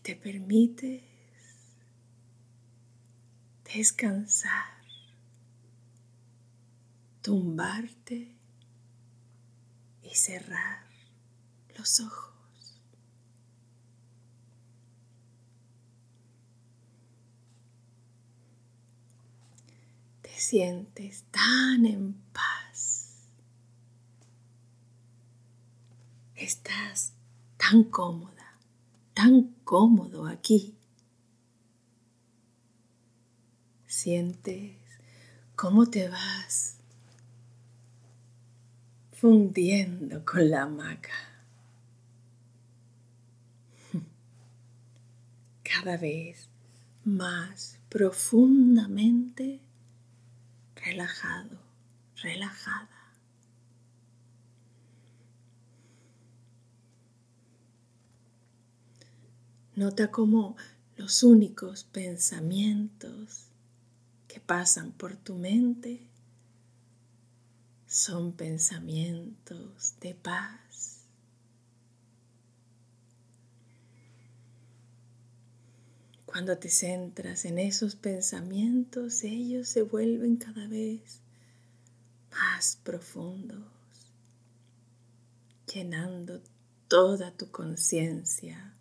te 0.02 0.16
permites 0.16 1.02
descansar, 3.64 4.80
tumbarte 7.22 8.34
y 10.02 10.14
cerrar 10.14 10.86
los 11.76 12.00
ojos. 12.00 12.34
Te 20.22 20.30
sientes 20.30 21.24
tan 21.30 21.84
en 21.84 22.14
paz. 22.32 23.28
Estás 26.34 27.12
tan 27.58 27.84
cómoda 27.84 28.39
tan 29.22 29.54
cómodo 29.64 30.26
aquí. 30.26 30.74
Sientes 33.86 34.78
cómo 35.54 35.90
te 35.90 36.08
vas 36.08 36.78
fundiendo 39.12 40.24
con 40.24 40.48
la 40.48 40.62
hamaca. 40.62 41.12
Cada 45.64 45.98
vez 45.98 46.48
más 47.04 47.78
profundamente 47.90 49.60
relajado, 50.76 51.58
relajada. 52.22 52.99
Nota 59.80 60.10
cómo 60.10 60.56
los 60.98 61.22
únicos 61.22 61.84
pensamientos 61.84 63.46
que 64.28 64.38
pasan 64.38 64.92
por 64.92 65.16
tu 65.16 65.36
mente 65.36 66.02
son 67.86 68.32
pensamientos 68.32 69.94
de 70.02 70.14
paz. 70.16 71.06
Cuando 76.26 76.58
te 76.58 76.68
centras 76.68 77.46
en 77.46 77.58
esos 77.58 77.96
pensamientos, 77.96 79.24
ellos 79.24 79.66
se 79.66 79.80
vuelven 79.80 80.36
cada 80.36 80.68
vez 80.68 81.20
más 82.30 82.78
profundos 82.84 83.64
llenando 85.72 86.42
toda 86.86 87.34
tu 87.34 87.50
conciencia 87.50 88.74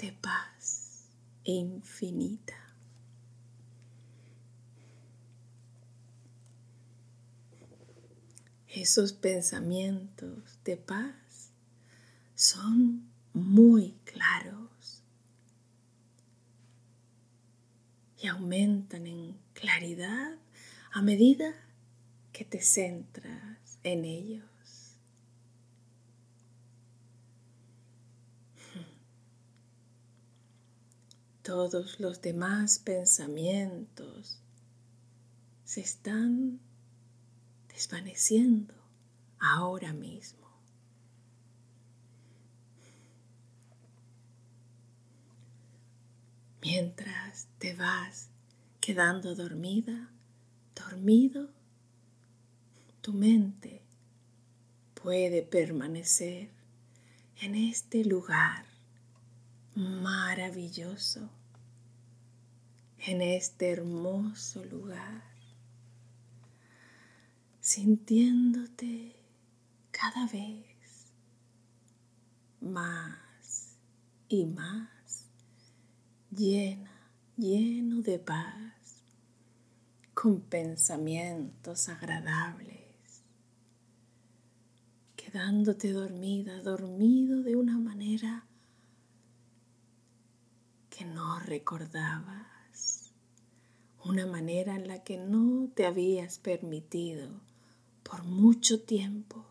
de 0.00 0.12
paz 0.12 1.08
infinita. 1.44 2.54
Esos 8.68 9.12
pensamientos 9.12 10.58
de 10.64 10.76
paz 10.76 11.50
son 12.34 13.10
muy 13.32 13.96
claros 14.04 15.02
y 18.20 18.26
aumentan 18.26 19.06
en 19.06 19.36
claridad 19.52 20.36
a 20.92 21.02
medida 21.02 21.54
que 22.32 22.44
te 22.44 22.60
centras 22.60 23.78
en 23.82 24.04
ellos. 24.04 24.57
Todos 31.48 31.98
los 31.98 32.20
demás 32.20 32.78
pensamientos 32.78 34.38
se 35.64 35.80
están 35.80 36.60
desvaneciendo 37.68 38.74
ahora 39.38 39.94
mismo. 39.94 40.46
Mientras 46.60 47.48
te 47.56 47.74
vas 47.74 48.28
quedando 48.78 49.34
dormida, 49.34 50.10
dormido, 50.74 51.48
tu 53.00 53.14
mente 53.14 53.80
puede 54.92 55.40
permanecer 55.40 56.50
en 57.40 57.54
este 57.54 58.04
lugar 58.04 58.66
maravilloso, 59.74 61.30
en 63.08 63.22
este 63.22 63.70
hermoso 63.70 64.62
lugar, 64.66 65.22
sintiéndote 67.58 69.16
cada 69.90 70.26
vez 70.26 71.06
más 72.60 73.78
y 74.28 74.44
más 74.44 75.24
llena, 76.30 77.10
lleno 77.38 78.02
de 78.02 78.18
paz 78.18 79.02
con 80.12 80.42
pensamientos 80.42 81.88
agradables, 81.88 83.22
quedándote 85.16 85.92
dormida, 85.92 86.60
dormido 86.60 87.42
de 87.42 87.56
una 87.56 87.78
manera 87.78 88.44
que 90.90 91.06
no 91.06 91.38
recordabas, 91.38 92.57
una 94.08 94.26
manera 94.26 94.74
en 94.74 94.88
la 94.88 95.04
que 95.04 95.18
no 95.18 95.68
te 95.74 95.84
habías 95.84 96.38
permitido 96.38 97.28
por 98.02 98.24
mucho 98.24 98.80
tiempo, 98.82 99.44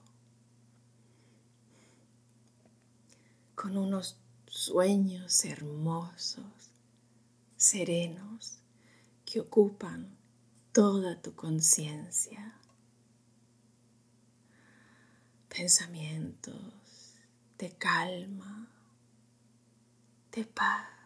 con 3.53 3.77
unos 3.77 4.17
sueños 4.47 5.45
hermosos, 5.45 6.71
serenos, 7.55 8.57
que 9.25 9.41
ocupan 9.41 10.17
toda 10.71 11.21
tu 11.21 11.35
conciencia, 11.35 12.59
pensamientos 15.49 17.13
de 17.59 17.69
calma, 17.73 18.69
de 20.31 20.45
paz, 20.45 20.96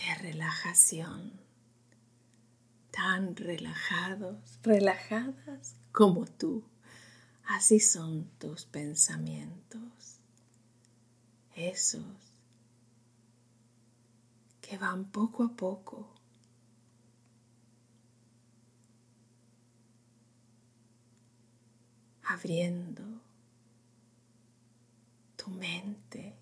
de 0.00 0.14
relajación, 0.14 1.32
tan 2.90 3.36
relajados, 3.36 4.58
relajadas. 4.62 5.76
como 5.92 6.24
tú. 6.26 6.64
Así 7.44 7.80
son 7.80 8.30
tus 8.38 8.64
pensamientos, 8.64 10.20
esos 11.54 12.04
que 14.60 14.78
van 14.78 15.04
poco 15.10 15.42
a 15.42 15.48
poco. 15.56 16.14
Abriendo 22.22 23.02
tu 25.36 25.50
mente 25.50 26.39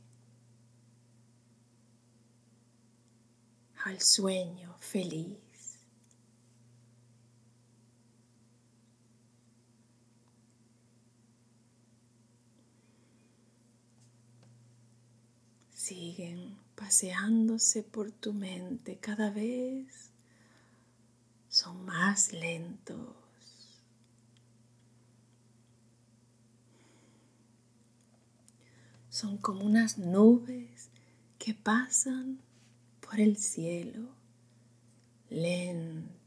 al 3.89 4.03
sueño 4.03 4.77
feliz. 4.81 5.39
Siguen 15.73 16.59
paseándose 16.75 17.83
por 17.83 18.11
tu 18.11 18.35
mente 18.35 18.99
cada 18.99 19.31
vez 19.31 20.11
son 21.49 21.87
más 21.87 22.33
lentos. 22.33 23.17
son 29.11 29.37
como 29.39 29.65
unas 29.65 29.99
nubes 29.99 30.91
que 31.41 31.53
pasan 31.53 32.39
por 33.09 33.21
el 33.21 33.37
cielo 33.39 34.15
lentamente. 35.31 36.19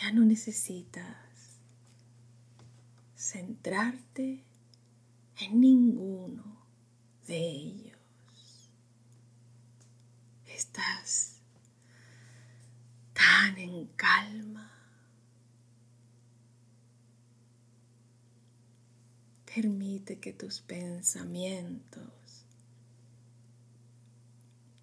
Ya 0.00 0.10
no 0.12 0.24
necesitas 0.24 1.16
centrarte 3.14 4.42
en 5.38 5.60
ninguno 5.60 6.66
de 7.28 7.38
ellos. 7.38 8.70
Estás 10.48 11.36
tan 13.12 13.56
en 13.56 13.86
calma 13.94 14.79
Permite 19.54 20.20
que 20.20 20.32
tus 20.32 20.60
pensamientos 20.60 22.46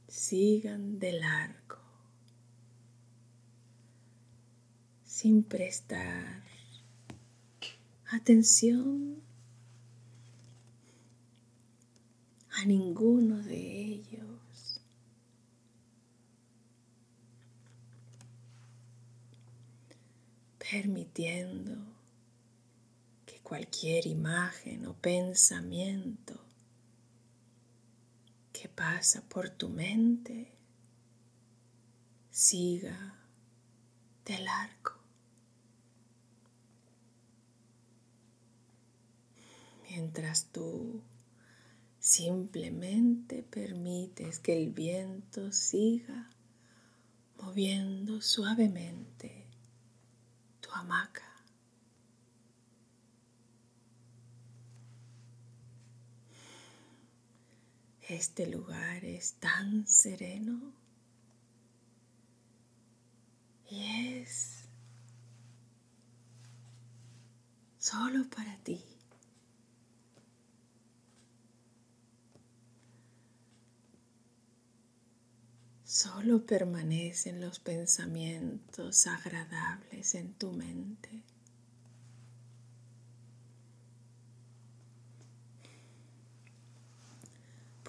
sigan 0.10 1.00
de 1.00 1.14
largo 1.14 1.78
sin 5.06 5.44
prestar 5.44 6.44
atención 8.12 9.22
a 12.52 12.66
ninguno 12.66 13.38
de 13.38 13.84
ellos. 13.84 14.82
Permitiendo 20.60 21.97
cualquier 23.48 24.06
imagen 24.08 24.86
o 24.88 24.94
pensamiento 24.94 26.38
que 28.52 28.68
pasa 28.68 29.22
por 29.30 29.48
tu 29.50 29.70
mente 29.70 30.52
siga 32.30 33.16
de 34.26 34.40
largo. 34.40 34.92
Mientras 39.90 40.52
tú 40.52 41.02
simplemente 42.00 43.44
permites 43.44 44.40
que 44.40 44.62
el 44.62 44.74
viento 44.74 45.54
siga 45.54 46.30
moviendo 47.38 48.20
suavemente 48.20 49.48
tu 50.60 50.70
hamaca. 50.74 51.27
Este 58.10 58.48
lugar 58.48 59.04
es 59.04 59.34
tan 59.34 59.86
sereno 59.86 60.72
y 63.70 64.22
es 64.22 64.64
solo 67.78 68.30
para 68.30 68.58
ti. 68.60 68.82
Solo 75.84 76.46
permanecen 76.46 77.42
los 77.42 77.60
pensamientos 77.60 79.06
agradables 79.08 80.16
en 80.16 80.34
tu 80.36 80.54
mente. 80.54 81.24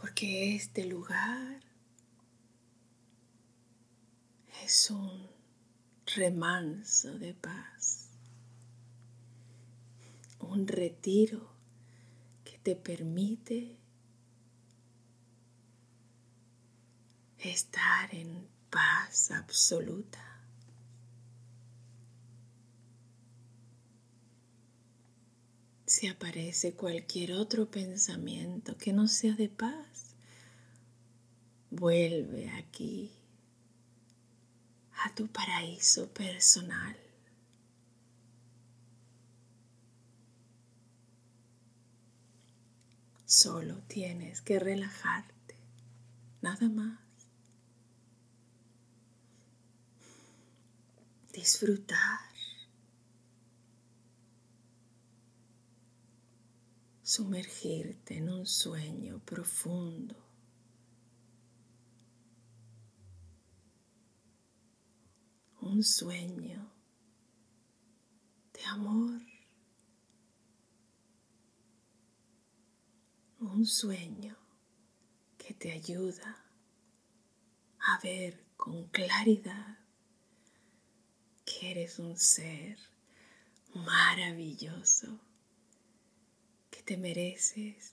Porque 0.00 0.54
este 0.54 0.84
lugar 0.84 1.60
es 4.62 4.90
un 4.92 5.28
remanso 6.14 7.18
de 7.18 7.34
paz, 7.34 8.10
un 10.38 10.68
retiro 10.68 11.50
que 12.44 12.58
te 12.58 12.76
permite 12.76 13.76
estar 17.38 18.14
en 18.14 18.46
paz 18.70 19.32
absoluta. 19.32 20.27
Si 25.98 26.06
aparece 26.06 26.74
cualquier 26.74 27.32
otro 27.32 27.68
pensamiento 27.68 28.78
que 28.78 28.92
no 28.92 29.08
sea 29.08 29.34
de 29.34 29.48
paz, 29.48 30.14
vuelve 31.72 32.48
aquí 32.50 33.10
a 35.04 35.12
tu 35.12 35.26
paraíso 35.26 36.08
personal. 36.14 36.96
Solo 43.26 43.82
tienes 43.88 44.40
que 44.40 44.60
relajarte, 44.60 45.56
nada 46.42 46.68
más. 46.68 47.00
disfrutar, 51.32 52.27
sumergirte 57.08 58.18
en 58.18 58.28
un 58.28 58.44
sueño 58.44 59.18
profundo. 59.20 60.14
Un 65.62 65.82
sueño 65.82 66.70
de 68.52 68.64
amor. 68.66 69.22
Un 73.40 73.64
sueño 73.64 74.36
que 75.38 75.54
te 75.54 75.72
ayuda 75.72 76.44
a 77.78 77.98
ver 78.02 78.44
con 78.58 78.86
claridad 78.88 79.78
que 81.46 81.70
eres 81.70 81.98
un 81.98 82.18
ser 82.18 82.78
maravilloso, 83.72 85.18
te 86.88 86.96
mereces 86.96 87.92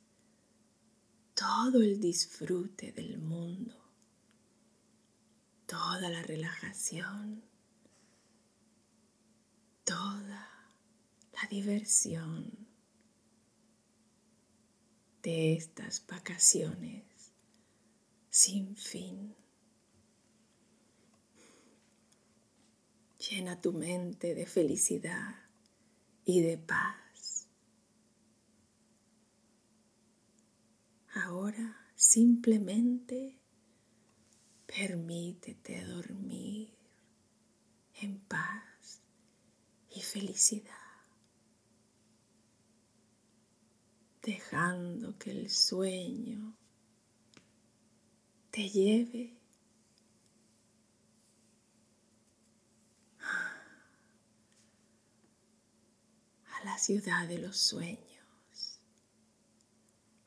todo 1.34 1.82
el 1.82 2.00
disfrute 2.00 2.93
del 2.93 3.18
mundo, 3.18 3.76
toda 5.66 6.10
la 6.10 6.24
relajación, 6.24 7.43
toda 9.84 10.50
la 11.34 11.50
diversión 11.50 12.70
de 15.24 15.56
estas 15.56 16.08
vacaciones 16.08 17.34
sin 18.30 18.78
fin. 18.78 19.36
Llena 23.30 23.60
tu 23.60 23.74
mente 23.74 24.34
de 24.36 24.46
felicidad 24.46 25.36
y 26.24 26.39
de 26.39 26.58
paz. 26.58 27.05
Ahora 31.36 31.75
simplemente 31.95 33.38
permítete 34.65 35.83
dormir 35.83 36.73
en 38.01 38.19
paz 38.21 39.01
y 39.89 39.99
felicidad, 39.99 40.71
dejando 44.21 45.17
que 45.17 45.31
el 45.31 45.49
sueño 45.49 46.55
te 48.49 48.69
lleve 48.69 49.36
la 56.65 56.77
ciudad 56.79 57.27
de 57.27 57.38
los 57.38 57.57
sueños, 57.57 58.14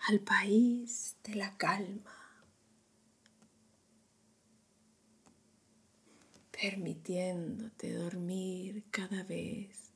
al 0.09 0.21
país 0.21 1.17
de 1.23 1.35
la 1.35 1.55
calma, 1.59 2.17
permitiéndote 6.51 7.93
dormir 7.93 8.87
cada 8.91 9.23
vez 9.25 9.91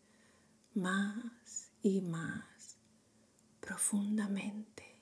más 0.74 1.70
y 1.82 2.02
más 2.02 2.76
profundamente. 3.58 5.00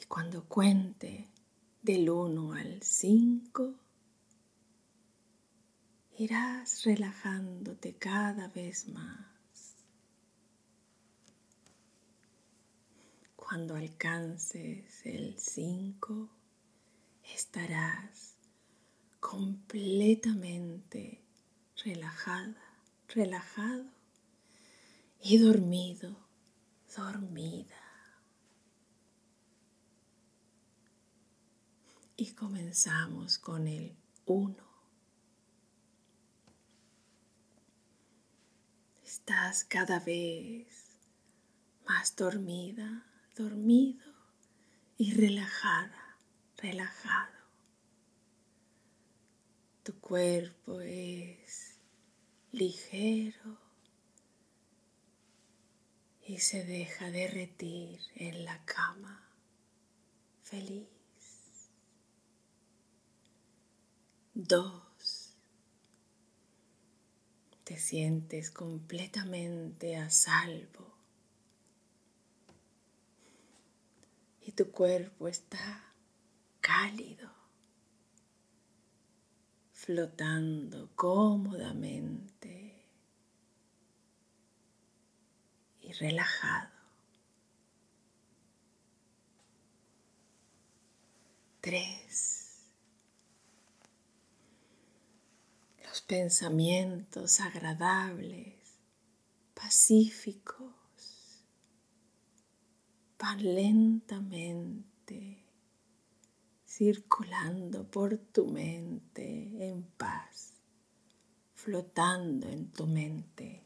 Y 0.00 0.04
cuando 0.06 0.48
cuente 0.48 1.28
del 1.80 2.10
1 2.10 2.54
al 2.54 2.82
5, 2.82 3.74
irás 6.18 6.82
relajándote 6.82 7.94
cada 7.94 8.48
vez 8.48 8.88
más. 8.88 9.31
Cuando 13.48 13.74
alcances 13.74 15.04
el 15.04 15.36
5, 15.36 16.30
estarás 17.34 18.36
completamente 19.18 21.24
relajada, 21.84 22.62
relajado 23.08 23.86
y 25.20 25.38
dormido, 25.38 26.16
dormida. 26.96 27.80
Y 32.16 32.34
comenzamos 32.34 33.38
con 33.38 33.66
el 33.66 33.96
1. 34.24 34.54
Estás 39.04 39.64
cada 39.64 39.98
vez 39.98 40.68
más 41.84 42.14
dormida, 42.14 43.04
dormido 43.34 44.12
y 44.96 45.12
relajada, 45.14 46.18
relajado. 46.56 47.32
Tu 49.82 49.98
cuerpo 50.00 50.80
es 50.80 51.76
ligero 52.52 53.58
y 56.26 56.38
se 56.38 56.64
deja 56.64 57.10
derretir 57.10 58.00
en 58.14 58.44
la 58.44 58.64
cama 58.64 59.28
feliz. 60.42 60.88
Dos 64.34 65.34
te 67.64 67.78
sientes 67.78 68.50
completamente 68.50 69.96
a 69.96 70.10
salvo 70.10 70.91
tu 74.54 74.70
cuerpo 74.70 75.28
está 75.28 75.94
cálido, 76.60 77.30
flotando 79.72 80.90
cómodamente 80.94 82.86
y 85.80 85.92
relajado. 85.92 86.70
Tres. 91.60 92.42
pensamientos 96.12 97.40
agradables, 97.40 98.54
pacíficos, 99.54 100.74
van 103.22 103.54
lentamente 103.54 105.38
circulando 106.66 107.88
por 107.88 108.18
tu 108.18 108.48
mente 108.48 109.68
en 109.68 109.84
paz, 109.96 110.54
flotando 111.54 112.48
en 112.48 112.72
tu 112.72 112.88
mente. 112.88 113.62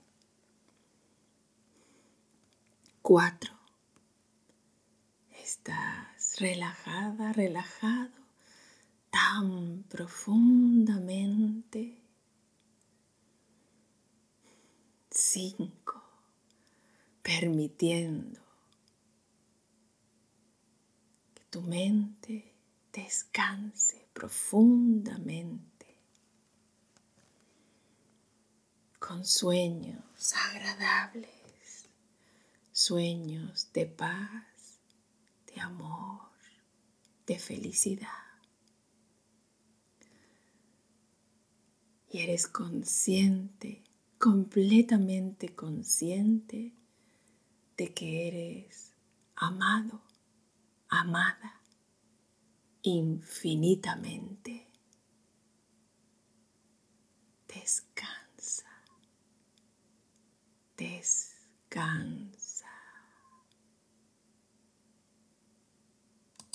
Cuatro. 3.00 3.54
Estás 5.30 6.38
relajada, 6.38 7.32
relajado 7.32 8.10
tan 9.10 9.84
profundamente. 9.88 12.02
Cinco, 15.10 16.02
permitiendo 17.22 18.46
que 21.35 21.35
tu 21.50 21.62
mente 21.62 22.54
descanse 22.92 24.08
profundamente 24.12 25.76
con 28.98 29.24
sueños 29.24 30.34
agradables, 30.50 31.88
sueños 32.72 33.72
de 33.72 33.86
paz, 33.86 34.80
de 35.46 35.60
amor, 35.60 36.30
de 37.26 37.38
felicidad. 37.38 38.08
Y 42.10 42.18
eres 42.18 42.48
consciente, 42.48 43.84
completamente 44.18 45.54
consciente 45.54 46.72
de 47.76 47.94
que 47.94 48.28
eres 48.28 48.92
amado, 49.36 50.00
amada 50.88 51.60
infinitamente. 52.82 54.66
Descansa, 57.48 58.66
descansa. 60.76 62.35